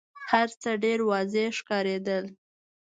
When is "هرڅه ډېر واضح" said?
0.31-1.47